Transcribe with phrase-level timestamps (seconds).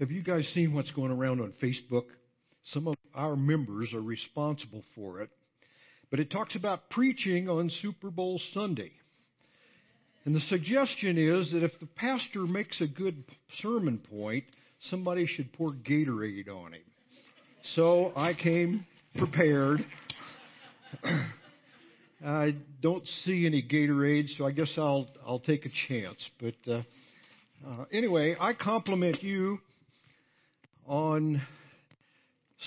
[0.00, 2.06] Have you guys seen what's going around on Facebook?
[2.72, 5.30] Some of our members are responsible for it.
[6.10, 8.90] But it talks about preaching on Super Bowl Sunday.
[10.24, 13.22] And the suggestion is that if the pastor makes a good
[13.60, 14.44] sermon point,
[14.90, 16.82] somebody should pour Gatorade on him.
[17.74, 18.84] So I came
[19.16, 19.84] prepared.
[22.24, 26.28] I don't see any Gatorade, so I guess I'll I'll take a chance.
[26.40, 26.82] But uh,
[27.66, 29.60] uh, anyway, I compliment you
[30.86, 31.40] on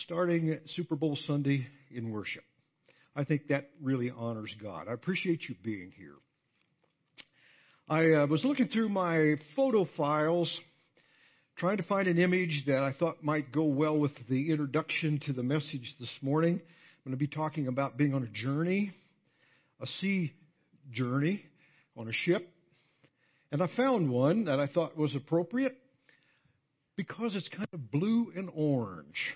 [0.04, 2.44] starting Super Bowl Sunday in worship.
[3.16, 4.88] I think that really honors God.
[4.88, 6.16] I appreciate you being here.
[7.90, 10.56] I uh, was looking through my photo files,
[11.58, 15.34] trying to find an image that I thought might go well with the introduction to
[15.34, 16.56] the message this morning.
[16.56, 18.92] I'm going to be talking about being on a journey,
[19.80, 20.34] a sea
[20.92, 21.44] journey
[21.96, 22.48] on a ship.
[23.52, 25.78] And I found one that I thought was appropriate
[26.98, 29.36] because it's kind of blue and orange.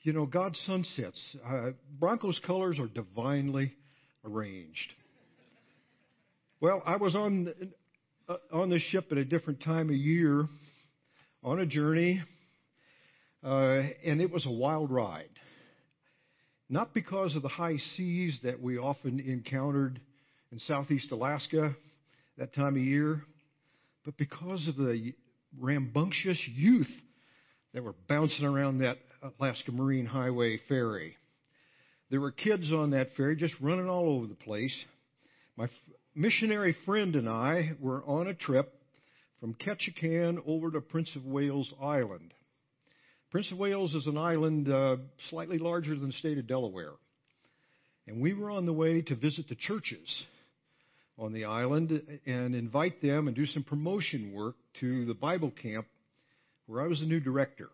[0.00, 1.36] You know, God's sunsets.
[1.46, 3.72] Uh, Broncos colors are divinely
[4.24, 4.92] arranged.
[6.60, 7.54] Well, I was on
[8.28, 10.46] uh, on the ship at a different time of year
[11.44, 12.20] on a journey,
[13.44, 15.28] uh, and it was a wild ride.
[16.68, 20.00] Not because of the high seas that we often encountered
[20.50, 21.76] in southeast Alaska
[22.38, 23.22] that time of year,
[24.04, 25.14] but because of the
[25.58, 26.90] rambunctious youth
[27.74, 28.98] that were bouncing around that
[29.38, 31.16] Alaska Marine Highway ferry.
[32.10, 34.76] There were kids on that ferry just running all over the place.
[35.56, 35.68] My
[36.14, 38.74] missionary friend and I were on a trip
[39.40, 42.34] from Ketchikan over to Prince of Wales Island.
[43.30, 44.96] Prince of Wales is an island uh,
[45.30, 46.92] slightly larger than the state of Delaware.
[48.06, 50.24] And we were on the way to visit the churches
[51.18, 55.86] on the island and invite them and do some promotion work to the Bible camp
[56.66, 57.68] where I was the new director.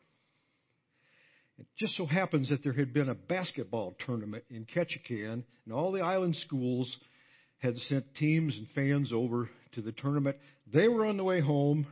[1.58, 5.90] It just so happens that there had been a basketball tournament in Ketchikan, and all
[5.90, 6.96] the island schools
[7.58, 10.36] had sent teams and fans over to the tournament.
[10.72, 11.86] They were on the way home.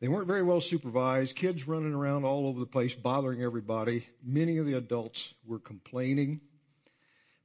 [0.00, 1.36] They weren't very well supervised.
[1.36, 4.06] Kids running around all over the place, bothering everybody.
[4.24, 6.40] Many of the adults were complaining.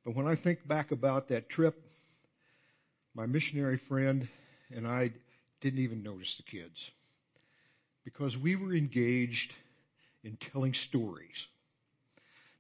[0.06, 1.75] But when I think back about that trip,
[3.16, 4.28] my missionary friend
[4.72, 5.12] and I
[5.63, 6.78] didn't even notice the kids
[8.03, 9.51] because we were engaged
[10.24, 11.47] in telling stories.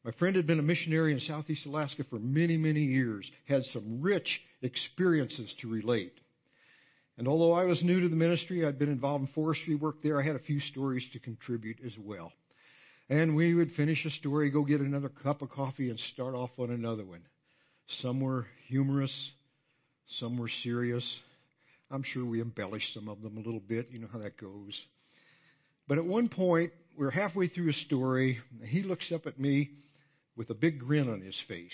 [0.03, 4.01] My friend had been a missionary in Southeast Alaska for many, many years, had some
[4.01, 6.13] rich experiences to relate.
[7.17, 10.19] And although I was new to the ministry, I'd been involved in forestry work there,
[10.19, 12.31] I had a few stories to contribute as well.
[13.09, 16.51] And we would finish a story, go get another cup of coffee, and start off
[16.57, 17.21] on another one.
[18.01, 19.31] Some were humorous,
[20.19, 21.05] some were serious.
[21.93, 23.89] I'm sure we embellished some of them a little bit.
[23.91, 24.81] You know how that goes.
[25.87, 29.69] But at one point, we're halfway through a story, and he looks up at me
[30.35, 31.71] with a big grin on his face.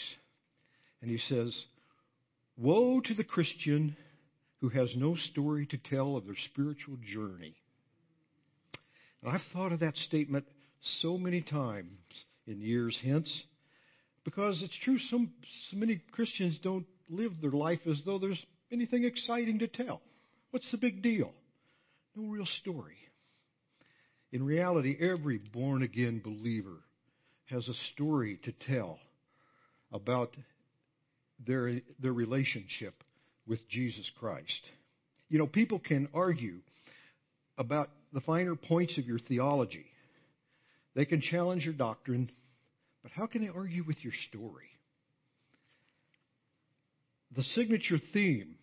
[1.01, 1.57] And he says,
[2.57, 3.95] Woe to the Christian
[4.59, 7.55] who has no story to tell of their spiritual journey.
[9.23, 10.45] And I've thought of that statement
[10.99, 11.91] so many times
[12.45, 13.43] in years hence
[14.25, 15.31] because it's true, some,
[15.71, 20.01] so many Christians don't live their life as though there's anything exciting to tell.
[20.51, 21.31] What's the big deal?
[22.15, 22.95] No real story.
[24.31, 26.77] In reality, every born again believer
[27.45, 28.99] has a story to tell
[29.91, 30.35] about
[31.45, 33.03] their, their relationship
[33.47, 34.69] with Jesus Christ.
[35.29, 36.59] You know, people can argue
[37.57, 39.85] about the finer points of your theology.
[40.95, 42.29] They can challenge your doctrine,
[43.01, 44.69] but how can they argue with your story?
[47.35, 48.55] The signature theme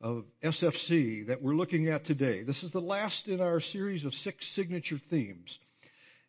[0.00, 2.42] of SFC that we're looking at today.
[2.42, 5.58] This is the last in our series of six signature themes.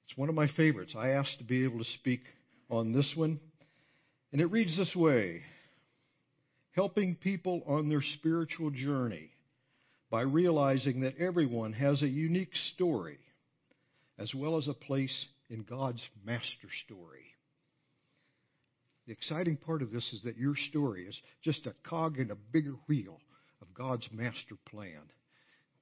[0.08, 0.94] It's one of my favorites.
[0.98, 2.22] I asked to be able to speak
[2.70, 3.40] on this one.
[4.32, 5.42] And it reads this way
[6.72, 9.32] Helping people on their spiritual journey
[10.12, 13.18] by realizing that everyone has a unique story
[14.20, 17.26] as well as a place in God's master story.
[19.08, 22.36] The exciting part of this is that your story is just a cog in a
[22.36, 23.20] bigger wheel
[23.78, 25.02] God's master plan.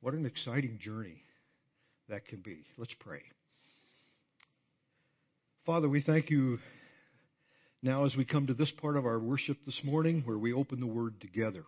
[0.02, 1.22] What an exciting journey
[2.10, 2.66] that can be.
[2.78, 3.22] Let's pray.
[5.66, 6.60] Father, we thank you
[7.82, 10.80] now as we come to this part of our worship this morning where we open
[10.80, 11.64] the Word together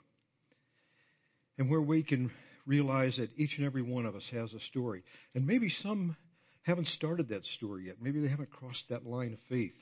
[1.57, 2.31] and where we can
[2.65, 5.03] realize that each and every one of us has a story.
[5.35, 6.17] And maybe some
[6.63, 7.97] haven't started that story yet.
[8.01, 9.75] Maybe they haven't crossed that line of faith.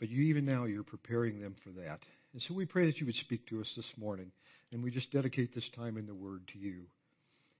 [0.00, 2.00] But you even now you're preparing them for that.
[2.32, 4.32] And so we pray that you would speak to us this morning.
[4.72, 6.84] And we just dedicate this time in the Word to you.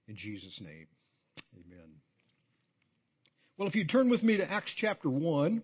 [0.07, 0.87] In Jesus' name,
[1.53, 1.89] amen.
[3.57, 5.61] Well, if you turn with me to Acts chapter 1,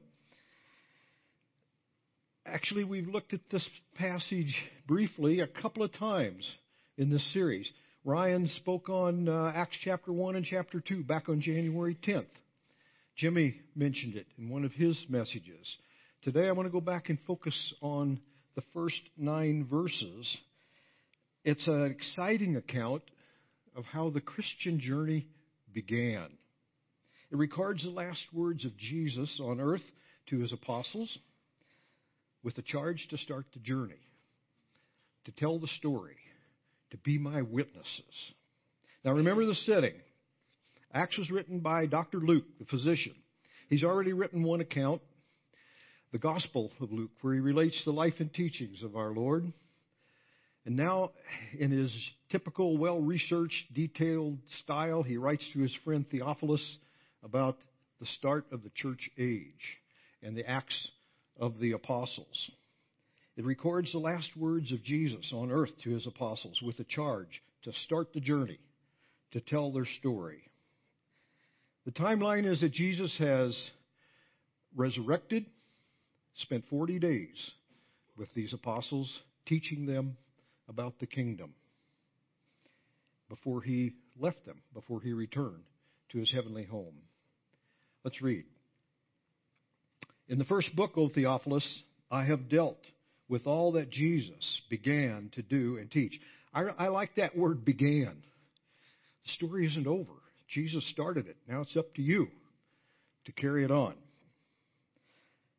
[2.46, 4.56] actually, we've looked at this passage
[4.88, 6.50] briefly a couple of times
[6.98, 7.70] in this series.
[8.06, 12.28] Ryan spoke on uh, Acts chapter 1 and chapter 2 back on January 10th.
[13.18, 15.78] Jimmy mentioned it in one of his messages.
[16.22, 18.22] Today I want to go back and focus on
[18.56, 20.38] the first nine verses.
[21.44, 23.04] It's an exciting account
[23.76, 25.28] of how the Christian journey
[25.74, 26.28] began.
[27.32, 29.84] It records the last words of Jesus on earth
[30.30, 31.18] to his apostles
[32.44, 34.00] with a charge to start the journey,
[35.26, 36.18] to tell the story,
[36.92, 38.34] to be my witnesses.
[39.06, 39.94] Now remember the setting.
[40.94, 42.18] Acts was written by Dr.
[42.18, 43.16] Luke, the physician.
[43.70, 45.02] He's already written one account,
[46.12, 49.46] the Gospel of Luke, where he relates the life and teachings of our Lord.
[50.70, 51.14] And now,
[51.58, 51.92] in his
[52.30, 56.78] typical, well researched, detailed style, he writes to his friend Theophilus
[57.24, 57.58] about
[58.00, 59.80] the start of the church age
[60.22, 60.92] and the Acts
[61.40, 62.52] of the apostles.
[63.36, 67.42] It records the last words of Jesus on earth to his apostles with a charge
[67.64, 68.60] to start the journey,
[69.32, 70.44] to tell their story.
[71.86, 73.60] The timeline is that Jesus has
[74.76, 75.48] resurrected,
[76.36, 77.52] spent 40 days
[78.16, 79.12] with these apostles,
[79.48, 80.16] teaching them
[80.70, 81.54] about the kingdom
[83.28, 85.64] before he left them, before he returned
[86.12, 86.96] to his heavenly home.
[88.04, 88.46] Let's read.
[90.28, 92.80] In the first book, O Theophilus, I have dealt
[93.28, 96.20] with all that Jesus began to do and teach.
[96.54, 98.24] I, I like that word began.
[99.26, 100.14] The story isn't over.
[100.48, 101.38] Jesus started it.
[101.48, 102.28] Now it's up to you
[103.26, 103.94] to carry it on.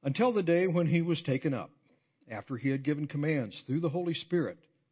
[0.02, 1.70] Until the day when he was taken up,
[2.30, 4.58] after he had given commands through the Holy Spirit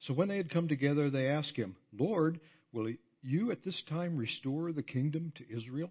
[0.00, 2.40] So when they had come together, they asked him, Lord,
[2.72, 2.92] will
[3.22, 5.90] you at this time restore the kingdom to Israel?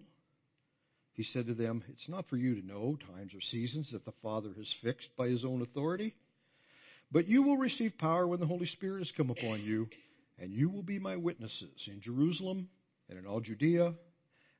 [1.14, 4.12] He said to them, It's not for you to know times or seasons that the
[4.22, 6.14] Father has fixed by his own authority,
[7.10, 9.88] but you will receive power when the Holy Spirit has come upon you,
[10.38, 12.68] and you will be my witnesses in Jerusalem
[13.08, 13.94] and in all Judea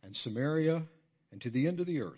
[0.04, 0.82] and Samaria
[1.32, 2.12] and to the end of the earth.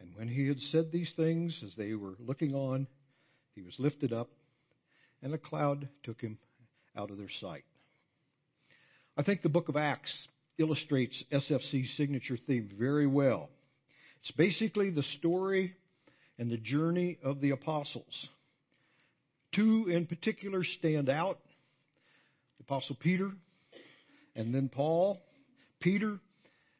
[0.00, 2.86] And when he had said these things, as they were looking on,
[3.54, 4.30] he was lifted up,
[5.22, 6.38] and a cloud took him
[6.96, 7.64] out of their sight.
[9.16, 10.28] I think the book of Acts
[10.58, 13.48] illustrates SFC's signature theme very well.
[14.20, 15.74] It's basically the story
[16.38, 18.28] and the journey of the apostles.
[19.54, 21.38] Two in particular stand out
[22.58, 23.30] the Apostle Peter
[24.36, 25.20] and then Paul.
[25.80, 26.18] Peter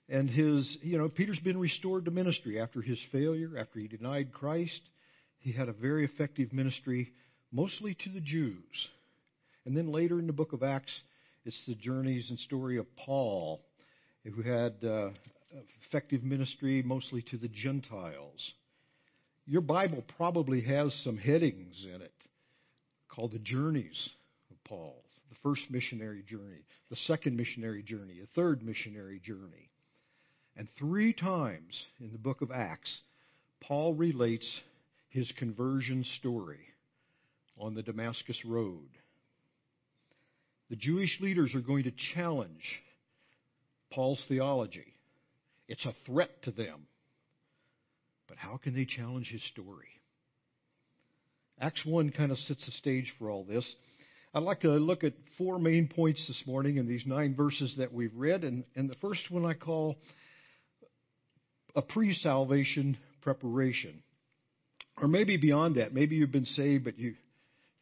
[0.08, 4.32] and his, you know, Peter's been restored to ministry after his failure, after he denied
[4.32, 4.80] Christ.
[5.40, 7.12] He had a very effective ministry,
[7.52, 8.88] mostly to the Jews.
[9.64, 10.92] And then later in the book of Acts,
[11.44, 13.60] it's the journeys and story of Paul,
[14.24, 15.10] who had uh,
[15.86, 18.52] effective ministry mostly to the Gentiles.
[19.46, 22.12] Your Bible probably has some headings in it
[23.08, 24.10] called the journeys
[24.50, 25.02] of Paul.
[25.30, 29.70] The first missionary journey, the second missionary journey, a third missionary journey.
[30.56, 33.00] And three times in the book of Acts,
[33.60, 34.60] Paul relates
[35.10, 36.60] his conversion story
[37.60, 38.88] on the Damascus Road.
[40.70, 42.82] The Jewish leaders are going to challenge
[43.90, 44.94] Paul's theology.
[45.66, 46.86] It's a threat to them.
[48.28, 49.88] But how can they challenge his story?
[51.60, 53.74] Acts 1 kind of sets the stage for all this.
[54.34, 57.92] I'd like to look at four main points this morning in these nine verses that
[57.92, 58.44] we've read.
[58.44, 59.96] And, and the first one I call
[61.74, 64.02] a pre salvation preparation.
[65.00, 65.94] Or maybe beyond that.
[65.94, 67.14] Maybe you've been saved, but you,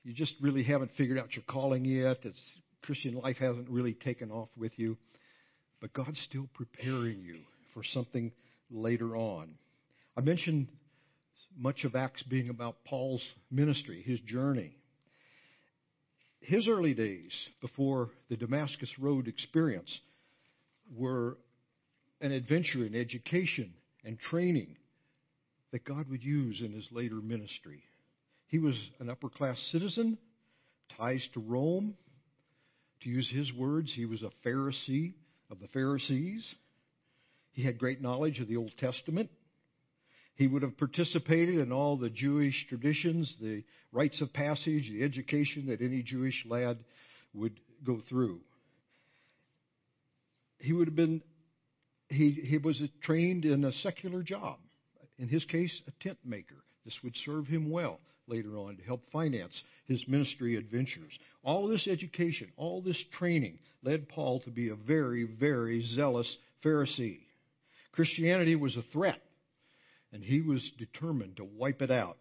[0.07, 2.19] you just really haven't figured out your calling yet.
[2.23, 2.41] It's,
[2.83, 4.97] Christian life hasn't really taken off with you.
[5.81, 7.41] But God's still preparing you
[7.75, 8.31] for something
[8.71, 9.57] later on.
[10.17, 10.69] I mentioned
[11.59, 14.77] much of Acts being about Paul's ministry, his journey.
[16.39, 19.91] His early days before the Damascus Road experience
[20.97, 21.37] were
[22.21, 24.77] an adventure in education and training
[25.73, 27.83] that God would use in his later ministry.
[28.49, 30.19] He was an upper class citizen,
[30.97, 31.97] ties to Rome.
[33.03, 35.15] To use his words, he was a Pharisee
[35.50, 36.55] of the Pharisees.
[37.53, 39.31] He had great knowledge of the Old Testament.
[40.37, 45.67] He would have participated in all the Jewish traditions, the rites of passage, the education
[45.69, 46.79] that any Jewish lad
[47.33, 48.41] would go through.
[50.59, 51.23] He would have been,
[52.09, 54.59] he, he was trained in a secular job.
[55.19, 56.57] In his case, a tent maker.
[56.85, 61.16] This would serve him well later on to help finance his ministry adventures.
[61.42, 67.21] All this education, all this training led Paul to be a very, very zealous Pharisee.
[67.92, 69.21] Christianity was a threat,
[70.12, 72.18] and he was determined to wipe it out.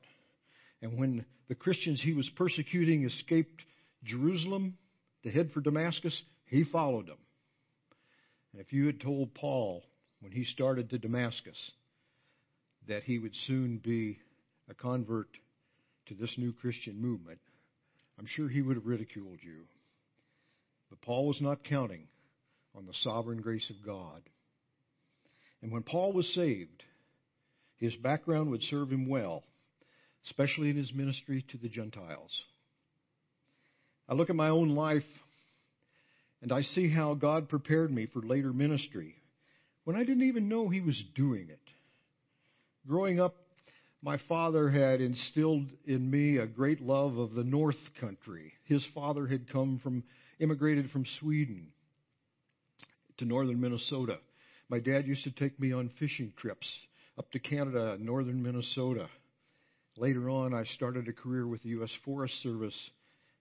[0.81, 3.61] And when the Christians he was persecuting escaped
[4.03, 4.77] Jerusalem
[5.23, 7.17] to head for Damascus, he followed them.
[8.53, 9.83] And if you had told Paul
[10.21, 11.71] when he started to Damascus
[12.87, 14.19] that he would soon be
[14.69, 15.27] a convert
[16.07, 17.39] to this new Christian movement,
[18.19, 19.63] I'm sure he would have ridiculed you.
[20.89, 22.07] But Paul was not counting
[22.75, 24.21] on the sovereign grace of God.
[25.61, 26.83] And when Paul was saved,
[27.77, 29.43] his background would serve him well,
[30.25, 32.31] especially in his ministry to the Gentiles.
[34.07, 35.03] I look at my own life
[36.41, 39.15] and I see how God prepared me for later ministry
[39.83, 41.59] when I didn't even know He was doing it.
[42.87, 43.35] Growing up,
[44.05, 48.53] my father had instilled in me a great love of the North Country.
[48.65, 50.03] His father had come from,
[50.39, 51.69] immigrated from Sweden
[53.17, 54.19] to northern Minnesota.
[54.69, 56.71] My dad used to take me on fishing trips
[57.17, 59.09] up to Canada northern Minnesota.
[59.97, 61.91] Later on, I started a career with the U.S.
[62.05, 62.91] Forest Service,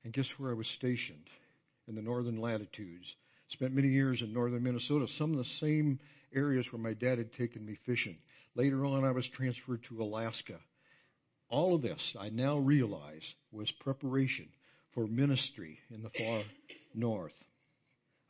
[0.03, 1.29] and guess where I was stationed?
[1.89, 3.15] In the northern latitudes.
[3.51, 6.01] Spent many years in northern Minnesota, some of the same
[6.35, 8.17] areas where my dad had taken me fishing.
[8.57, 10.59] Later on, I was transferred to Alaska.
[11.49, 14.49] All of this, I now realize, was preparation
[14.95, 16.43] for ministry in the far
[16.95, 17.33] north.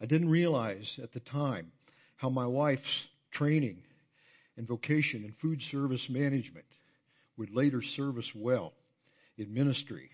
[0.01, 1.73] I didn't realize at the time
[2.17, 3.79] how my wife's training
[4.57, 6.67] and vocation in food service management
[7.37, 8.73] would later serve us well
[9.37, 10.11] in ministry,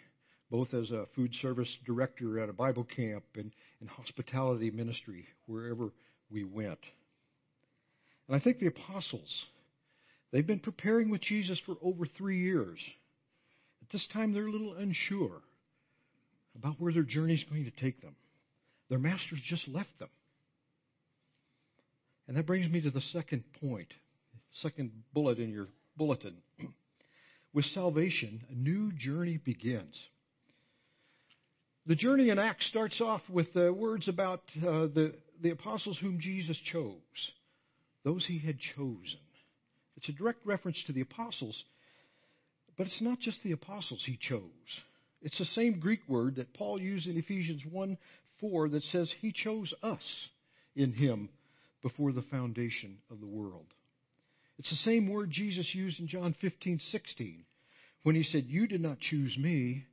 [0.50, 5.93] both as a food service director at a Bible camp and in hospitality ministry wherever
[6.31, 6.81] we went.
[8.26, 9.45] And I think the apostles,
[10.32, 12.78] they've been preparing with Jesus for over three years.
[13.82, 15.42] At this time, they're a little unsure
[16.56, 18.16] about where their journey is going to take them.
[18.88, 20.08] Their masters just left them.
[22.28, 23.92] And that brings me to the second point,
[24.62, 26.37] second bullet in your bulletin.
[27.52, 29.99] With salvation, a new journey begins.
[31.87, 36.20] The journey in Acts starts off with the words about uh, the, the apostles whom
[36.20, 37.32] Jesus chose,
[38.04, 39.18] those he had chosen.
[40.00, 41.62] It's a direct reference to the apostles,
[42.78, 44.40] but it's not just the apostles he chose.
[45.21, 47.99] It's the same Greek word that Paul used in Ephesians 1
[48.40, 50.28] 4 that says he chose us
[50.75, 51.28] in him
[51.83, 53.66] before the foundation of the world.
[54.59, 57.45] It's the same word Jesus used in John 15 16
[58.02, 59.85] when he said, You did not choose me,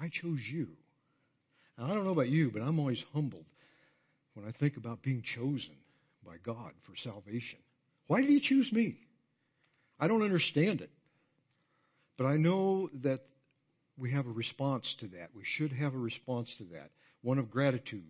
[0.00, 0.68] I chose you.
[1.76, 3.46] Now, I don't know about you, but I'm always humbled
[4.34, 5.74] when I think about being chosen
[6.24, 7.58] by God for salvation.
[8.06, 8.96] Why did he choose me?
[9.98, 10.90] I don't understand it.
[12.16, 13.20] But I know that
[13.96, 15.30] we have a response to that.
[15.34, 16.90] We should have a response to that
[17.22, 18.02] one of gratitude,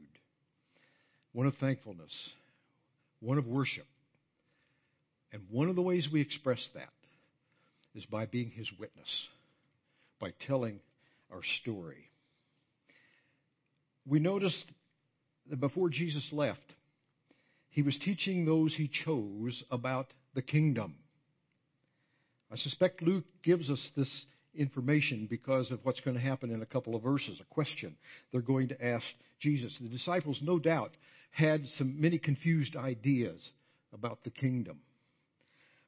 [1.32, 2.12] one of thankfulness,
[3.20, 3.86] one of worship.
[5.32, 6.88] And one of the ways we express that
[7.94, 9.08] is by being his witness,
[10.20, 10.80] by telling
[11.32, 12.08] our story.
[14.06, 14.64] We noticed
[15.50, 16.60] that before Jesus left,
[17.70, 20.94] he was teaching those he chose about the kingdom.
[22.54, 26.66] I suspect Luke gives us this information because of what's going to happen in a
[26.66, 27.96] couple of verses, a question
[28.30, 29.04] they're going to ask
[29.40, 29.76] Jesus.
[29.80, 30.92] The disciples, no doubt,
[31.32, 33.40] had some many confused ideas
[33.92, 34.78] about the kingdom.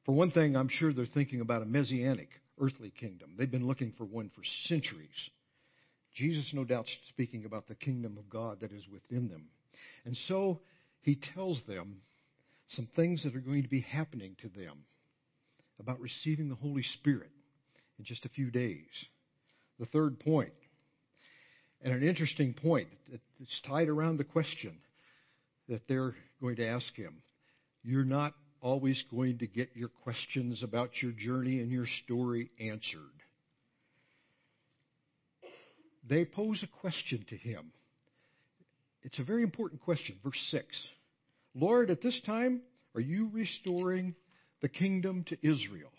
[0.05, 2.27] For one thing, I'm sure they're thinking about a messianic
[2.59, 3.35] earthly kingdom.
[3.37, 5.07] They've been looking for one for centuries.
[6.15, 9.45] Jesus, no doubt, speaking about the kingdom of God that is within them.
[10.03, 10.59] And so
[10.99, 12.01] he tells them
[12.67, 14.79] some things that are going to be happening to them
[15.79, 17.29] about receiving the Holy Spirit
[17.99, 18.87] in just a few days.
[19.79, 20.53] The third point,
[21.81, 24.77] and an interesting point that's tied around the question
[25.69, 27.21] that they're going to ask him.
[27.83, 33.01] You're not always going to get your questions about your journey and your story answered.
[36.09, 37.71] They pose a question to him.
[39.03, 40.17] It's a very important question.
[40.23, 40.65] Verse 6
[41.53, 42.61] Lord, at this time,
[42.95, 44.15] are you restoring
[44.61, 45.91] the kingdom to Israel?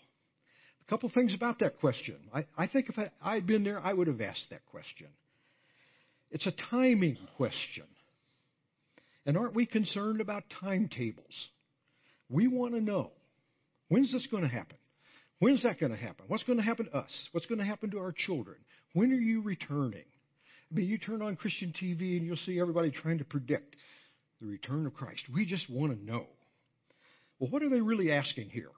[0.85, 2.17] A couple things about that question.
[2.33, 5.07] I, I think if I, had been there, I would have asked that question.
[6.31, 7.85] It's a timing question.
[9.25, 11.47] And aren't we concerned about timetables?
[12.29, 13.11] We want to know
[13.87, 14.77] when's this going to happen?
[15.39, 16.25] When's that going to happen?
[16.27, 17.29] What's going to happen to us?
[17.31, 18.57] What's going to happen to our children?
[18.93, 20.03] When are you returning?
[20.71, 23.75] I mean, you turn on Christian TV and you'll see everybody trying to predict
[24.41, 25.21] the return of Christ.
[25.33, 26.25] We just want to know.
[27.39, 28.71] Well, what are they really asking here?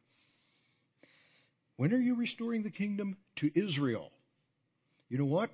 [1.77, 4.11] When are you restoring the kingdom to Israel?
[5.09, 5.49] You know what?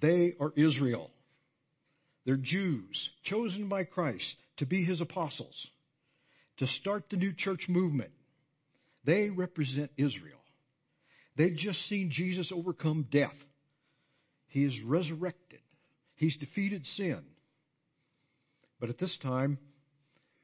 [0.00, 1.10] They are Israel.
[2.24, 5.68] They're Jews, chosen by Christ to be his apostles,
[6.58, 8.10] to start the new church movement.
[9.04, 10.40] They represent Israel.
[11.36, 13.36] They've just seen Jesus overcome death.
[14.48, 15.60] He is resurrected.
[16.16, 17.22] He's defeated sin.
[18.80, 19.58] But at this time,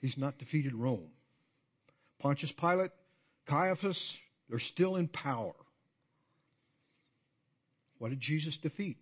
[0.04, 1.08] he's not defeated Rome.
[2.20, 2.90] Pontius Pilate,
[3.48, 3.98] Caiaphas,
[4.50, 5.54] they're still in power.
[7.96, 8.98] What did Jesus defeat?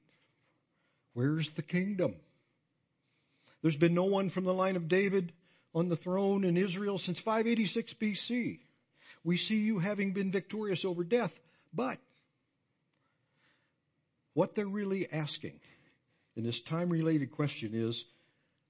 [1.15, 2.15] Where's the kingdom?
[3.63, 5.33] There's been no one from the line of David
[5.75, 8.61] on the throne in Israel since 586 BC.
[9.25, 11.33] We see you having been victorious over death,
[11.75, 11.99] but
[14.35, 15.59] what they're really asking
[16.37, 18.05] in this time related question is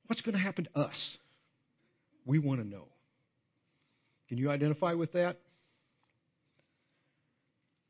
[0.06, 1.16] what's going to happen to us?
[2.24, 2.86] We want to know.
[4.28, 5.36] Can you identify with that?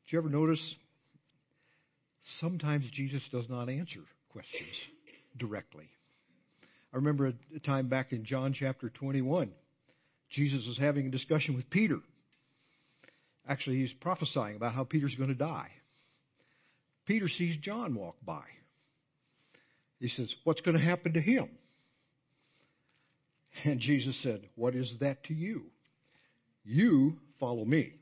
[0.04, 0.74] Did you ever notice
[2.40, 4.74] sometimes Jesus does not answer questions
[5.38, 5.88] directly?
[6.92, 9.50] I remember a time back in John chapter 21,
[10.30, 11.98] Jesus was having a discussion with Peter.
[13.48, 15.68] Actually, he's prophesying about how Peter's going to die.
[17.06, 18.44] Peter sees John walk by.
[19.98, 21.48] He says, What's going to happen to him?
[23.64, 25.64] And Jesus said, What is that to you?
[26.64, 27.92] You follow me.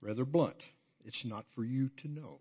[0.00, 0.56] Rather blunt.
[1.04, 2.40] It's not for you to know.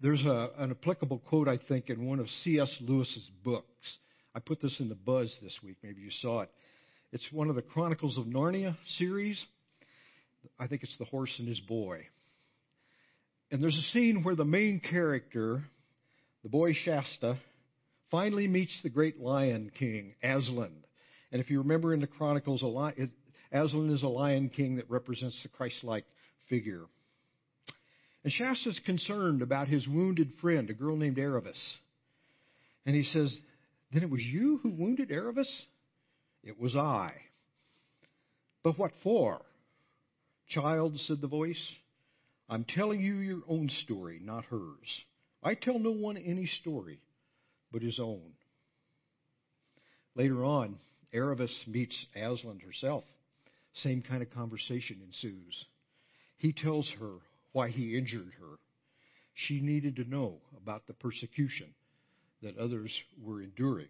[0.00, 2.74] There's a, an applicable quote, I think, in one of C.S.
[2.80, 3.98] Lewis's books.
[4.34, 5.76] I put this in the buzz this week.
[5.82, 6.50] Maybe you saw it.
[7.12, 9.42] It's one of the Chronicles of Narnia series.
[10.58, 12.06] I think it's The Horse and His Boy.
[13.50, 15.62] And there's a scene where the main character,
[16.42, 17.38] the boy Shasta,
[18.10, 20.72] finally meets the great lion king, Aslan.
[21.32, 22.62] And if you remember in the Chronicles,
[23.52, 26.04] Aslan is a lion king that represents the Christ like
[26.48, 26.84] figure.
[28.22, 31.60] And Shasta's concerned about his wounded friend, a girl named Aravis.
[32.86, 33.36] And he says,
[33.92, 35.50] Then it was you who wounded Aravis?
[36.42, 37.12] It was I.
[38.62, 39.40] But what for?
[40.48, 41.62] Child, said the voice,
[42.48, 45.04] I'm telling you your own story, not hers.
[45.42, 47.00] I tell no one any story
[47.74, 48.22] but his own.
[50.14, 50.76] Later on,
[51.12, 53.02] Aravis meets Aslan herself.
[53.82, 55.64] Same kind of conversation ensues.
[56.38, 57.14] He tells her
[57.50, 58.58] why he injured her.
[59.34, 61.66] She needed to know about the persecution
[62.42, 63.88] that others were enduring.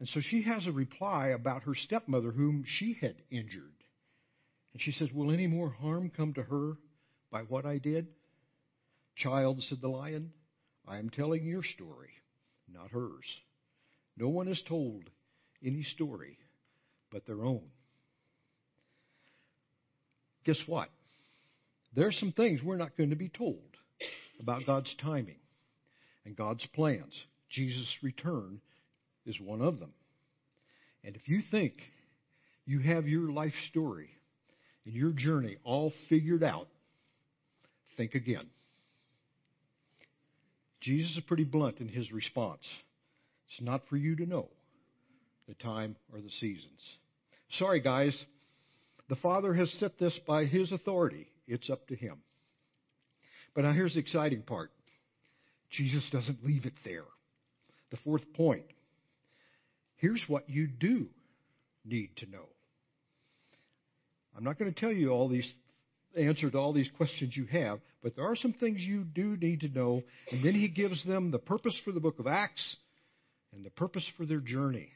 [0.00, 3.74] And so she has a reply about her stepmother, whom she had injured.
[4.72, 6.78] And she says, Will any more harm come to her
[7.30, 8.06] by what I did?
[9.16, 10.32] Child, said the lion,
[10.88, 12.08] I am telling your story,
[12.72, 13.24] not hers.
[14.16, 15.04] No one has told
[15.64, 16.38] any story
[17.10, 17.62] but their own.
[20.44, 20.88] Guess what?
[21.94, 23.60] There are some things we're not going to be told
[24.40, 25.38] about God's timing
[26.24, 27.12] and God's plans.
[27.50, 28.60] Jesus' return
[29.26, 29.92] is one of them.
[31.04, 31.74] And if you think
[32.64, 34.10] you have your life story
[34.84, 36.68] and your journey all figured out,
[37.96, 38.48] think again.
[40.82, 42.62] Jesus is pretty blunt in his response.
[43.48, 44.48] It's not for you to know
[45.48, 46.80] the time or the seasons.
[47.58, 48.20] Sorry, guys.
[49.08, 51.28] The Father has set this by his authority.
[51.46, 52.18] It's up to him.
[53.54, 54.70] But now here's the exciting part
[55.70, 57.04] Jesus doesn't leave it there.
[57.90, 58.64] The fourth point
[59.98, 61.06] here's what you do
[61.84, 62.48] need to know.
[64.36, 65.50] I'm not going to tell you all these
[66.16, 69.60] answer to all these questions you have, but there are some things you do need
[69.60, 70.02] to know.
[70.30, 72.76] And then he gives them the purpose for the book of Acts
[73.52, 74.88] and the purpose for their journey.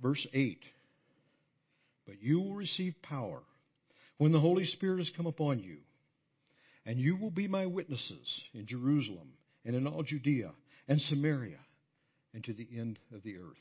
[0.00, 0.58] Verse 8
[2.06, 3.42] But you will receive power
[4.18, 5.78] when the Holy Spirit has come upon you,
[6.84, 9.32] and you will be my witnesses in Jerusalem
[9.64, 10.50] and in all Judea
[10.88, 11.58] and Samaria
[12.34, 13.56] and to the end of the earth.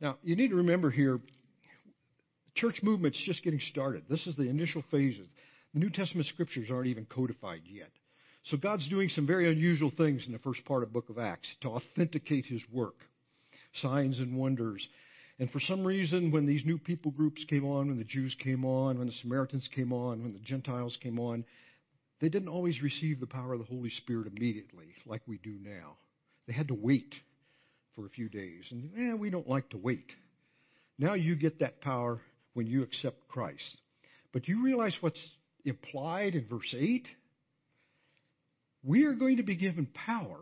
[0.00, 1.20] Now, you need to remember here,
[2.54, 4.04] the church movement's just getting started.
[4.08, 5.26] This is the initial phases.
[5.74, 7.90] The New Testament scriptures aren't even codified yet.
[8.44, 11.48] So God's doing some very unusual things in the first part of book of Acts
[11.60, 12.96] to authenticate his work.
[13.74, 14.86] Signs and wonders
[15.40, 18.62] and for some reason, when these new people groups came on, when the Jews came
[18.62, 21.46] on, when the Samaritans came on, when the Gentiles came on,
[22.20, 25.96] they didn't always receive the power of the Holy Spirit immediately like we do now.
[26.46, 27.14] They had to wait
[27.96, 28.64] for a few days.
[28.70, 30.12] And eh, we don't like to wait.
[30.98, 32.20] Now you get that power
[32.54, 33.76] when you accept Christ.
[34.32, 35.20] But do you realize what's
[35.64, 37.06] implied in verse 8?
[38.82, 40.38] We are going to be given power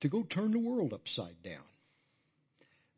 [0.00, 1.62] to go turn the world upside down.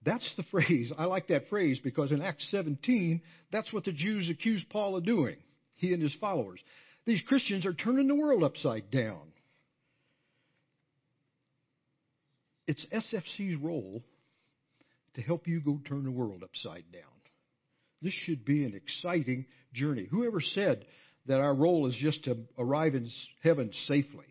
[0.04, 0.92] That's the phrase.
[0.96, 5.04] I like that phrase because in Acts 17, that's what the Jews accused Paul of
[5.04, 5.36] doing,
[5.76, 6.60] he and his followers.
[7.04, 9.20] These Christians are turning the world upside down.
[12.68, 14.02] It's SFC's role
[15.14, 17.02] to help you go turn the world upside down.
[18.02, 20.06] This should be an exciting journey.
[20.10, 20.84] Whoever said
[21.26, 23.08] that our role is just to arrive in
[23.42, 24.26] heaven safely?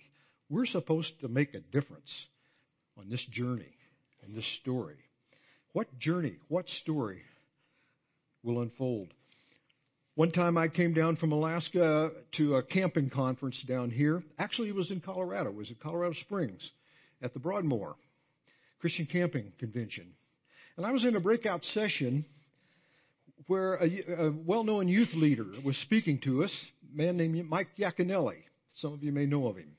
[0.49, 2.11] We're supposed to make a difference
[2.97, 3.73] on this journey
[4.23, 4.97] and this story.
[5.73, 7.21] What journey, what story
[8.43, 9.13] will unfold?
[10.15, 14.21] One time I came down from Alaska to a camping conference down here.
[14.37, 15.51] Actually, it was in Colorado.
[15.51, 16.69] It was in Colorado Springs
[17.21, 17.95] at the Broadmoor
[18.81, 20.07] Christian Camping Convention.
[20.75, 22.25] And I was in a breakout session
[23.47, 26.51] where a, a well known youth leader was speaking to us,
[26.93, 28.43] a man named Mike Yaconelli.
[28.77, 29.75] Some of you may know of him.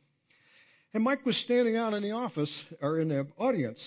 [0.94, 3.81] And Mike was standing out in the office, or in the audience,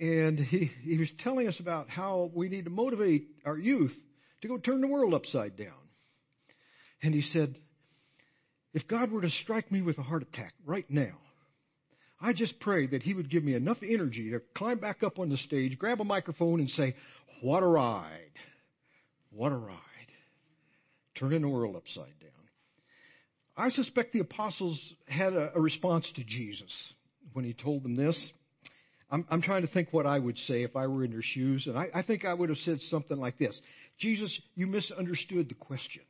[0.00, 3.94] and he, he was telling us about how we need to motivate our youth
[4.42, 5.72] to go turn the world upside down.
[7.02, 7.54] And he said,
[8.72, 11.18] If God were to strike me with a heart attack right now,
[12.24, 15.28] I just pray that He would give me enough energy to climb back up on
[15.28, 16.96] the stage, grab a microphone, and say,
[17.42, 18.32] What a ride!
[19.30, 19.78] What a ride!
[21.18, 22.30] Turning the world upside down.
[23.58, 26.72] I suspect the apostles had a, a response to Jesus
[27.34, 28.18] when He told them this.
[29.10, 31.66] I'm, I'm, trying to think what I would say if I were in their shoes,
[31.66, 33.60] and I, I think I would have said something like this
[33.98, 36.02] Jesus, you misunderstood the question.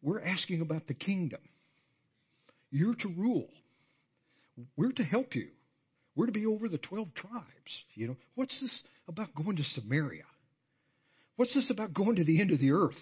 [0.00, 1.40] We're asking about the kingdom.
[2.70, 3.50] You're to rule.
[4.76, 5.48] We're to help you.
[6.16, 7.84] We're to be over the 12 tribes.
[7.94, 10.24] You know, what's this about going to Samaria?
[11.36, 12.98] What's this about going to the end of the earth?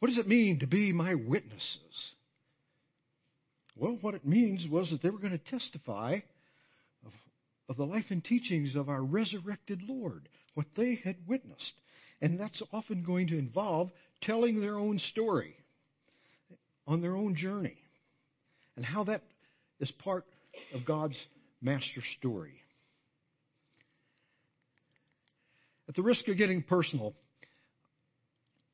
[0.00, 2.12] What does it mean to be my witnesses?
[3.76, 6.18] Well, what it means was that they were going to testify
[7.04, 7.12] of,
[7.68, 11.72] of the life and teachings of our resurrected Lord, what they had witnessed.
[12.20, 13.90] And that's often going to involve
[14.22, 15.54] telling their own story
[16.86, 17.76] on their own journey
[18.76, 19.22] and how that
[19.80, 20.24] is part
[20.72, 21.16] of God's
[21.60, 22.54] master story.
[25.88, 27.14] At the risk of getting personal,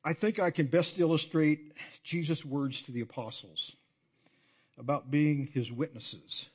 [0.03, 1.59] I think I can best illustrate
[2.03, 3.71] Jesus' words to the apostles
[4.77, 6.45] about being his witnesses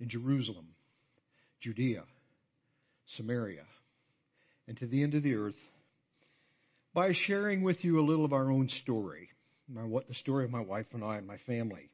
[0.00, 0.68] in Jerusalem,
[1.60, 2.04] Judea,
[3.16, 3.64] Samaria,
[4.66, 5.58] and to the end of the earth
[6.94, 9.28] by sharing with you a little of our own story,
[9.68, 11.89] what the story of my wife and I and my family.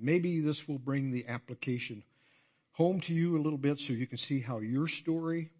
[0.00, 2.02] Maybe this will bring the application
[2.72, 5.50] home to you a little bit so you can see how your story,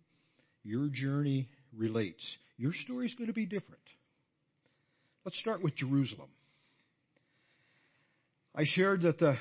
[0.62, 2.24] your journey relates.
[2.56, 3.82] Your story is going to be different.
[5.24, 6.30] Let's start with Jerusalem.
[8.54, 9.36] I shared that the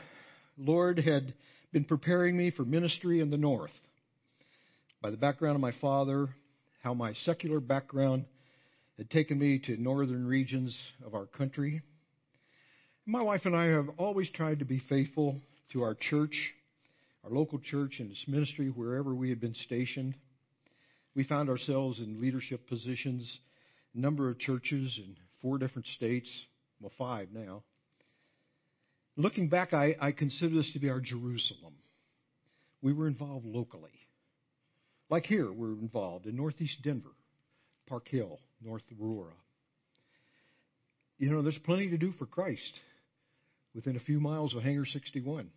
[0.57, 1.33] Lord had
[1.71, 3.71] been preparing me for ministry in the north
[5.01, 6.27] by the background of my father,
[6.83, 8.25] how my secular background
[8.97, 11.81] had taken me to northern regions of our country.
[13.09, 15.35] My wife and I have always tried to be faithful
[15.73, 16.53] to our church,
[17.23, 20.13] our local church, and its ministry wherever we had been stationed.
[21.15, 23.39] We found ourselves in leadership positions,
[23.95, 26.29] a number of churches in four different states,
[26.79, 27.63] well, five now.
[29.17, 31.73] Looking back, I, I consider this to be our Jerusalem.
[32.83, 33.89] We were involved locally.
[35.09, 37.15] Like here, we're involved in Northeast Denver,
[37.87, 39.33] Park Hill, North Aurora.
[41.17, 42.79] You know, there's plenty to do for Christ
[43.79, 45.49] within a few miles of Hangar 61.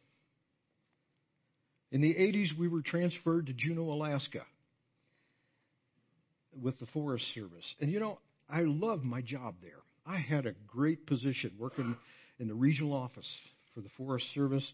[1.90, 4.42] In the 80s, we were transferred to Juneau, Alaska
[6.62, 7.74] with the Forest Service.
[7.80, 9.80] And you know, I loved my job there.
[10.06, 11.96] I had a great position working
[12.38, 13.28] in the regional office
[13.74, 14.72] for the Forest Service.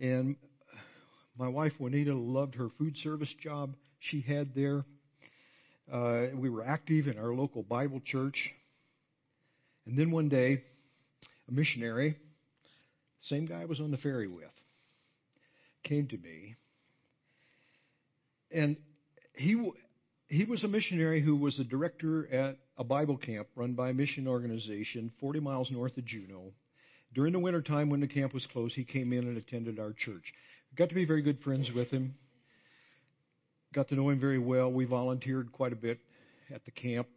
[0.00, 0.36] And
[1.36, 4.86] my wife, Juanita, loved her food service job she had there.
[5.92, 8.54] Uh, we were active in our local Bible church.
[9.84, 10.62] And then one day,
[11.46, 12.16] a missionary,
[13.28, 14.44] same guy I was on the ferry with,
[15.82, 16.56] came to me.
[18.50, 18.76] And
[19.34, 19.70] he,
[20.28, 23.94] he was a missionary who was a director at a Bible camp run by a
[23.94, 26.52] mission organization 40 miles north of Juneau.
[27.14, 30.32] During the wintertime when the camp was closed, he came in and attended our church.
[30.76, 32.14] Got to be very good friends with him
[33.74, 34.70] got to know him very well.
[34.72, 35.98] We volunteered quite a bit
[36.54, 37.08] at the camp.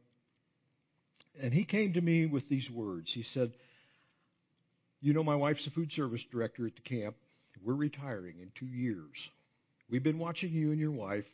[1.42, 3.12] And he came to me with these words.
[3.14, 3.54] He said,
[5.02, 7.16] You know, my wife's a food service director at the camp.
[7.64, 9.12] We're retiring in two years.
[9.90, 11.26] We've been watching you and your wife,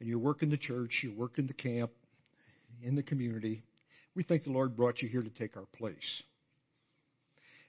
[0.00, 1.90] and you're working the church, you're working the camp,
[2.82, 3.62] in the community.
[4.14, 6.22] We think the Lord brought you here to take our place.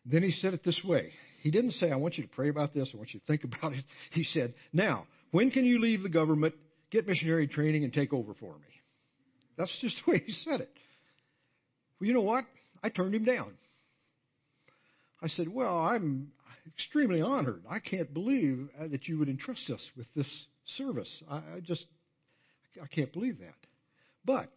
[0.05, 1.11] Then he said it this way.
[1.41, 3.43] He didn't say, I want you to pray about this, I want you to think
[3.43, 3.85] about it.
[4.11, 6.55] He said, Now, when can you leave the government,
[6.91, 8.67] get missionary training, and take over for me?
[9.57, 10.71] That's just the way he said it.
[11.99, 12.45] Well, you know what?
[12.83, 13.53] I turned him down.
[15.23, 16.33] I said, Well, I'm
[16.67, 17.63] extremely honored.
[17.69, 20.29] I can't believe uh, that you would entrust us with this
[20.77, 21.23] service.
[21.29, 21.85] I, I just,
[22.81, 23.55] I can't believe that.
[24.25, 24.49] But,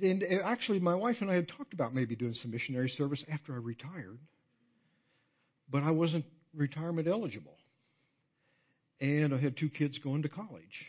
[0.00, 3.52] and actually, my wife and I had talked about maybe doing some missionary service after
[3.52, 4.18] I retired,
[5.68, 7.56] but I wasn't retirement eligible.
[9.00, 10.86] And I had two kids going to college.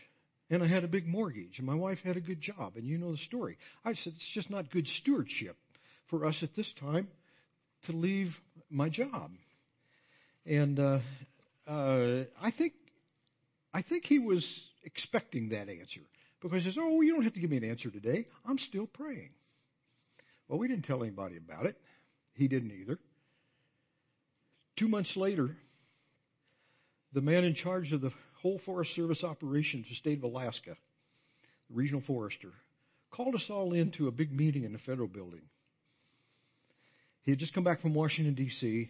[0.50, 2.98] And I had a big mortgage, and my wife had a good job, and you
[2.98, 3.58] know the story.
[3.86, 5.56] I said, it's just not good stewardship
[6.10, 7.08] for us at this time
[7.86, 8.30] to leave
[8.70, 9.32] my job.
[10.46, 11.00] And uh,
[11.68, 12.74] uh, I think
[13.74, 14.46] I think he was
[14.84, 16.02] expecting that answer
[16.42, 18.26] because he says, "Oh, you don't have to give me an answer today.
[18.46, 19.30] I'm still praying."
[20.48, 21.78] Well, we didn't tell anybody about it.
[22.34, 22.98] He didn't either.
[24.78, 25.56] Two months later,
[27.14, 30.76] the man in charge of the whole Forest Service operations, the state of Alaska,
[31.70, 32.50] the regional forester,
[33.12, 35.42] called us all into a big meeting in the federal building.
[37.24, 38.90] He had just come back from Washington, D.C.,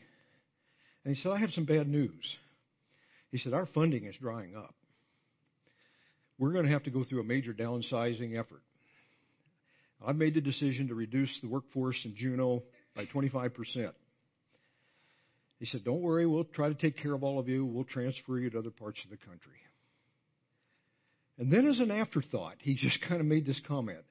[1.04, 2.38] and he said, I have some bad news.
[3.32, 4.76] He said, Our funding is drying up.
[6.38, 8.62] We're going to have to go through a major downsizing effort.
[10.06, 12.64] I've made the decision to reduce the workforce in Juneau
[12.96, 13.92] by 25%.
[15.60, 17.66] He said, Don't worry, we'll try to take care of all of you.
[17.66, 19.58] We'll transfer you to other parts of the country.
[21.38, 24.04] And then, as an afterthought, he just kind of made this comment.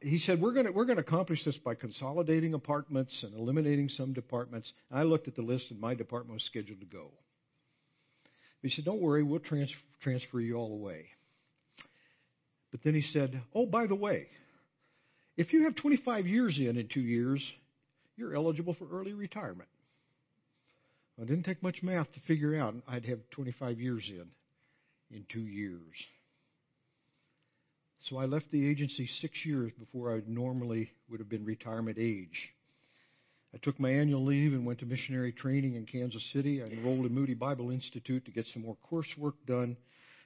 [0.00, 4.70] He said, we're going we're to accomplish this by consolidating apartments and eliminating some departments.
[4.90, 7.10] I looked at the list, and my department was scheduled to go.
[8.62, 11.06] He said, Don't worry, we'll trans- transfer you all away.
[12.70, 14.26] But then he said, Oh, by the way,
[15.36, 17.42] if you have 25 years in in two years,
[18.16, 19.68] you're eligible for early retirement.
[21.16, 24.26] Well, it didn't take much math to figure out I'd have 25 years in
[25.16, 25.94] in two years.
[28.08, 32.50] So I left the agency six years before I normally would have been retirement age.
[33.54, 36.62] I took my annual leave and went to missionary training in Kansas City.
[36.62, 39.76] I enrolled in Moody Bible Institute to get some more coursework done.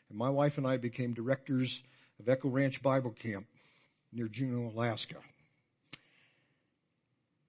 [0.08, 1.74] And my wife and I became directors
[2.20, 3.46] of Echo Ranch Bible Camp
[4.12, 5.16] near Juneau, Alaska.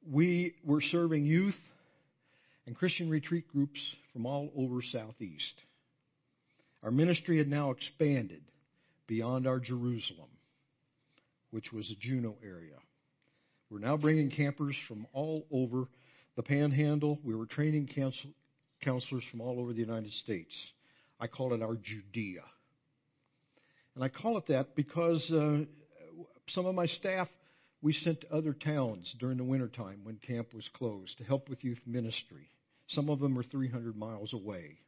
[0.10, 1.58] We were serving youth
[2.66, 3.80] and Christian retreat groups
[4.12, 5.54] from all over Southeast.
[6.82, 8.42] Our ministry had now expanded
[9.08, 10.30] beyond our Jerusalem,
[11.52, 12.76] which was a Juneau area.
[13.70, 15.88] We're now bringing campers from all over
[16.36, 17.20] the panhandle.
[17.24, 17.90] We were training
[18.84, 20.56] counselors from all over the United States.
[21.20, 22.44] I call it our Judea.
[23.96, 25.64] And I call it that because uh,
[26.50, 27.28] some of my staff
[27.82, 31.64] we sent to other towns during the wintertime when camp was closed to help with
[31.64, 32.50] youth ministry.
[32.88, 34.80] Some of them are 300 miles away.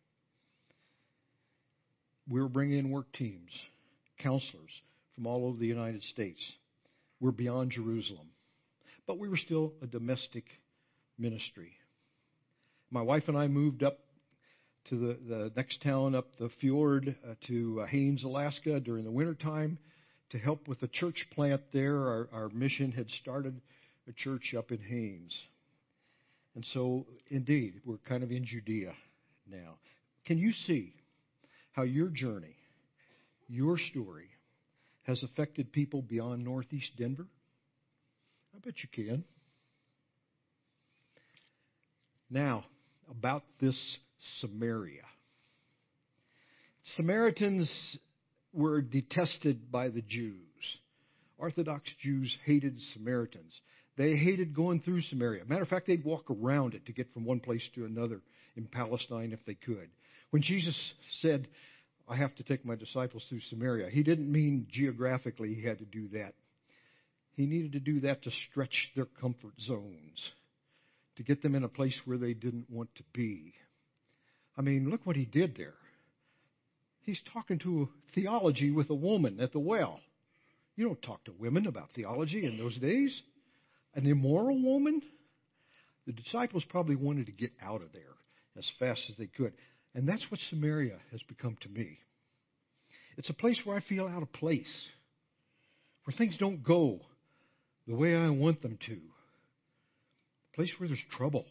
[2.30, 3.52] We were bringing in work teams,
[4.20, 4.72] counselors
[5.16, 6.40] from all over the United States.
[7.20, 8.28] We're beyond Jerusalem.
[9.06, 10.46] But we were still a domestic
[11.18, 11.72] ministry.
[12.92, 14.00] My wife and I moved up
[14.90, 19.12] to the, the next town up the fjord uh, to uh, Haines, Alaska during the
[19.12, 19.78] wintertime
[20.30, 21.96] to help with the church plant there.
[21.96, 23.60] Our, our mission had started
[24.08, 25.38] a church up in Haines.
[26.56, 28.94] And so, indeed, we're kind of in Judea
[29.50, 29.76] now.
[30.26, 30.94] Can you see
[31.74, 32.56] how your journey,
[33.48, 34.30] your story,
[35.04, 37.28] has affected people beyond Northeast Denver?
[38.56, 39.24] I bet you can.
[42.30, 42.66] Now,
[43.10, 43.98] about this
[44.42, 45.04] Samaria.
[46.96, 47.72] Samaritans
[48.54, 50.36] were detested by the Jews.
[51.38, 53.54] Orthodox Jews hated Samaritans.
[53.98, 55.46] They hated going through Samaria.
[55.46, 58.22] Matter of fact, they'd walk around it to get from one place to another
[58.56, 59.90] in Palestine if they could.
[60.32, 60.76] When Jesus
[61.22, 61.48] said,
[62.08, 65.86] I have to take my disciples through Samaria, he didn't mean geographically he had to
[65.86, 66.34] do that.
[67.34, 70.32] He needed to do that to stretch their comfort zones,
[71.18, 73.54] to get them in a place where they didn't want to be.
[74.58, 75.76] I mean, look what he did there.
[77.02, 80.00] He's talking to theology with a woman at the well.
[80.76, 83.22] You don't talk to women about theology in those days
[83.98, 85.02] an immoral woman,
[86.06, 88.14] the disciples probably wanted to get out of there
[88.56, 89.54] as fast as they could.
[89.98, 91.98] And that's what Samaria has become to me.
[93.18, 94.72] It's a place where I feel out of place,
[96.04, 97.00] where things don't go
[97.88, 101.46] the way I want them to, a place where there's trouble.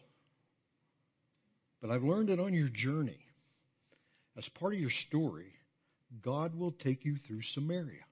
[1.82, 3.18] But I've learned that on your journey,
[4.38, 5.52] as part of your story,
[6.22, 8.04] God will take you through Samaria.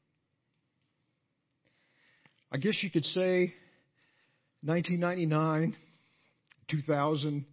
[2.51, 3.53] I guess you could say
[4.65, 5.77] 1999,
[6.69, 7.45] 2000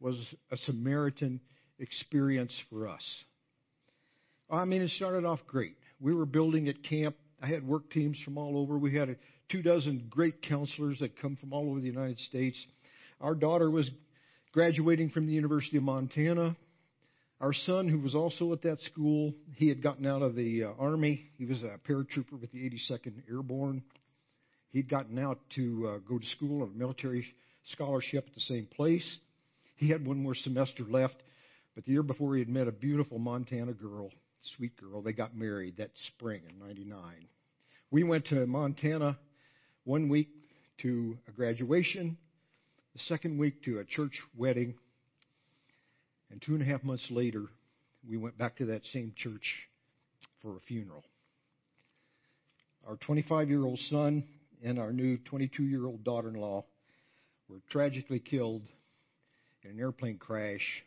[0.00, 0.16] was
[0.50, 1.38] a Samaritan
[1.78, 3.02] experience for us.
[4.50, 5.76] I mean, it started off great.
[6.00, 7.16] We were building at camp.
[7.40, 8.78] I had work teams from all over.
[8.78, 9.16] We had a,
[9.50, 12.58] two dozen great counselors that come from all over the United States.
[13.20, 13.90] Our daughter was
[14.52, 16.56] graduating from the University of Montana.
[17.40, 20.68] Our son, who was also at that school, he had gotten out of the uh,
[20.78, 21.30] Army.
[21.38, 23.82] He was a paratrooper with the 82nd Airborne.
[24.70, 27.26] He'd gotten out to uh, go to school on a military
[27.72, 29.18] scholarship at the same place.
[29.76, 31.16] He had one more semester left,
[31.74, 34.10] but the year before he had met a beautiful Montana girl,
[34.56, 35.02] sweet girl.
[35.02, 37.00] They got married that spring in 99.
[37.90, 39.18] We went to Montana
[39.84, 40.28] one week
[40.82, 42.16] to a graduation,
[42.94, 44.74] the second week to a church wedding,
[46.30, 47.44] and two and a half months later,
[48.08, 49.68] we went back to that same church
[50.40, 51.04] for a funeral.
[52.86, 54.24] Our 25 year old son
[54.62, 56.64] and our new 22 year old daughter in law
[57.48, 58.62] were tragically killed
[59.62, 60.82] in an airplane crash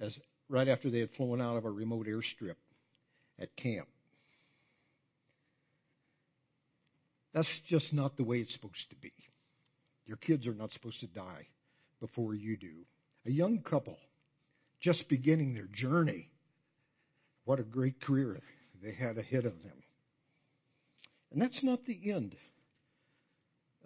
[0.00, 0.16] as
[0.48, 2.56] right after they had flown out of a remote airstrip
[3.38, 3.88] at camp.
[7.34, 9.12] That's just not the way it's supposed to be.
[10.06, 11.46] Your kids are not supposed to die
[12.00, 12.86] before you do.
[13.26, 13.98] A young couple
[14.80, 16.30] just beginning their journey.
[17.44, 18.40] What a great career
[18.82, 19.82] they had ahead of them.
[21.32, 22.36] And that's not the end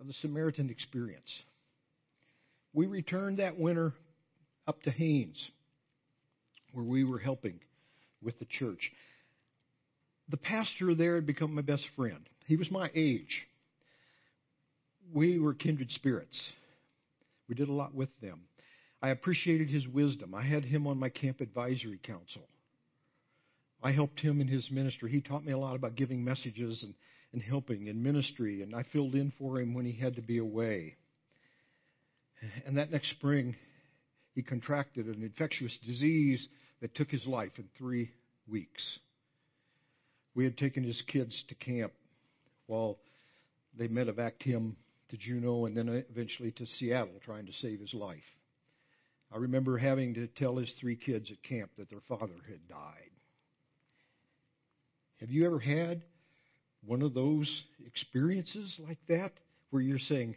[0.01, 1.31] of the Samaritan experience.
[2.73, 3.93] We returned that winter
[4.67, 5.51] up to Haines,
[6.73, 7.61] where we were helping
[8.23, 8.91] with the church.
[10.29, 12.29] The pastor there had become my best friend.
[12.47, 13.47] He was my age.
[15.13, 16.41] We were kindred spirits.
[17.49, 18.43] We did a lot with them.
[19.03, 20.35] I appreciated his wisdom.
[20.35, 22.43] I had him on my camp advisory council.
[23.83, 25.11] I helped him in his ministry.
[25.11, 26.95] He taught me a lot about giving messages and,
[27.33, 30.39] and helping in ministry, and I filled in for him when he had to be
[30.39, 30.97] away.
[32.65, 33.57] And that next spring,
[34.35, 36.47] he contracted an infectious disease
[36.83, 38.11] that took his life in three
[38.47, 38.83] weeks.
[40.35, 41.93] We had taken his kids to camp
[42.67, 42.99] while
[43.79, 44.77] they medevaced him
[45.11, 48.19] to Juneau and then eventually to Seattle trying to save his life.
[49.33, 53.11] I remember having to tell his three kids at camp that their father had died.
[55.21, 56.03] Have you ever had
[56.85, 59.33] one of those experiences like that
[59.71, 60.35] where you're saying,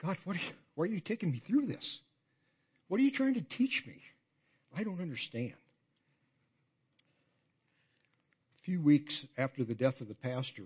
[0.00, 1.98] God, what are you, why are you taking me through this?
[2.86, 4.00] What are you trying to teach me?
[4.76, 5.54] I don't understand.
[8.60, 10.64] A few weeks after the death of the pastor,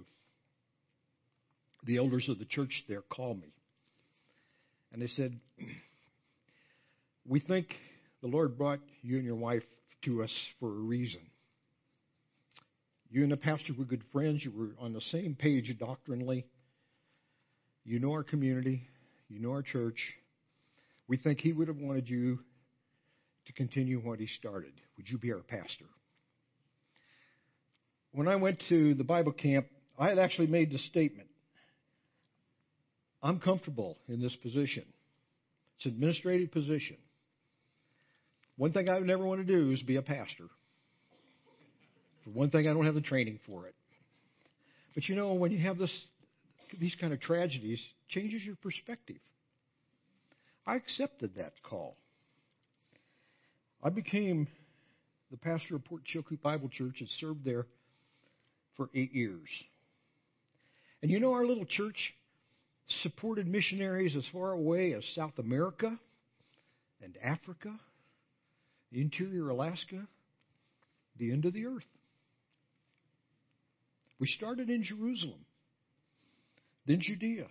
[1.84, 3.52] the elders of the church there called me.
[4.92, 5.38] And they said,
[7.26, 7.68] we think
[8.20, 9.62] the Lord brought you and your wife
[10.04, 11.20] to us for a reason.
[13.10, 14.44] You and the pastor were good friends.
[14.44, 16.46] You were on the same page doctrinally.
[17.84, 18.82] You know our community.
[19.28, 19.98] You know our church.
[21.08, 22.38] We think he would have wanted you
[23.46, 24.72] to continue what he started.
[24.96, 25.86] Would you be our pastor?
[28.12, 29.66] When I went to the Bible camp,
[29.98, 31.28] I had actually made the statement
[33.22, 34.84] I'm comfortable in this position.
[35.76, 36.96] It's an administrative position.
[38.56, 40.46] One thing I would never want to do is be a pastor.
[42.24, 43.74] For one thing, I don't have the training for it.
[44.94, 46.06] But you know, when you have this,
[46.78, 49.18] these kind of tragedies, changes your perspective.
[50.66, 51.96] I accepted that call.
[53.82, 54.48] I became
[55.30, 57.66] the pastor of Port Chilkoot Bible Church and served there
[58.76, 59.48] for eight years.
[61.02, 62.14] And you know, our little church
[63.02, 65.98] supported missionaries as far away as South America
[67.02, 67.72] and Africa
[68.92, 70.06] interior Alaska,
[71.18, 71.86] the end of the earth.
[74.18, 75.44] We started in Jerusalem,
[76.86, 77.46] then Judea.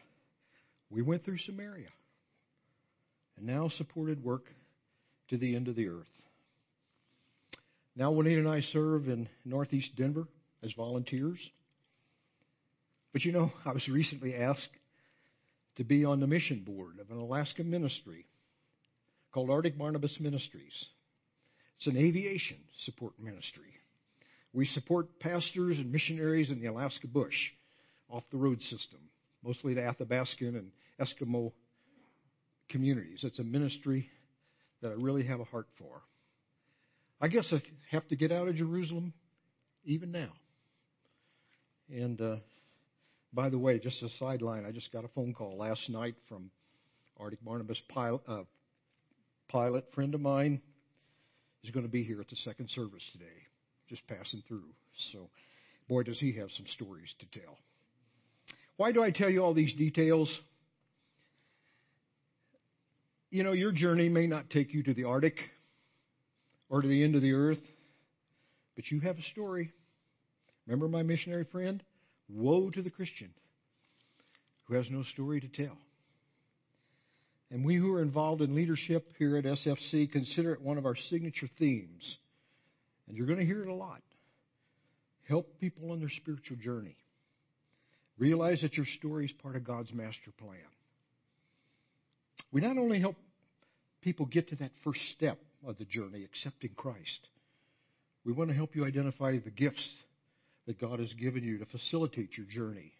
[0.89, 1.89] We went through Samaria,
[3.38, 4.43] and now supported work
[5.30, 6.05] to the end of the earth.
[7.96, 10.28] Now, Juanita and I serve in Northeast Denver
[10.64, 11.39] as volunteers.
[13.12, 14.70] But you know, I was recently asked
[15.78, 18.26] to be on the mission board of an Alaska ministry
[19.34, 20.86] called Arctic Barnabas Ministries.
[21.78, 23.74] It's an aviation support ministry.
[24.54, 27.36] We support pastors and missionaries in the Alaska bush
[28.10, 29.00] off the road system,
[29.44, 31.54] mostly the Athabascan and Eskimo
[32.70, 33.22] communities.
[33.24, 34.10] It's a ministry
[34.82, 36.02] that I really have a heart for.
[37.24, 37.61] I guess I
[37.91, 39.13] have to get out of Jerusalem
[39.86, 40.32] even now.
[41.88, 42.38] And uh,
[43.32, 46.49] by the way, just a sideline, I just got a phone call last night from
[47.19, 48.43] Arctic Barnabas pilot, uh,
[49.49, 50.61] pilot friend of mine
[51.63, 53.26] is going to be here at the second service today.
[53.88, 54.63] just passing through.
[55.11, 55.30] So,
[55.88, 57.57] boy, does he have some stories to tell.
[58.78, 60.32] Why do I tell you all these details?
[63.30, 65.36] You know, your journey may not take you to the Arctic
[66.72, 67.61] or to the end of the earth,
[68.76, 69.72] but you have a story.
[70.65, 71.84] Remember my missionary friend?
[72.30, 73.30] Woe to the Christian
[74.63, 75.78] who has no story to tell.
[77.51, 80.95] And we who are involved in leadership here at SFC consider it one of our
[81.09, 82.17] signature themes.
[83.09, 84.01] And you're going to hear it a lot.
[85.28, 86.95] Help people on their spiritual journey.
[88.17, 90.57] Realize that your story is part of God's master plan.
[92.53, 93.17] We not only help
[94.01, 97.28] people get to that first step of the journey, accepting Christ,
[98.26, 99.88] we want to help you identify the gifts
[100.68, 102.93] that God has given you to facilitate your journey.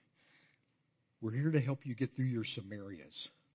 [1.22, 3.28] We're here to help you get through your Samarias.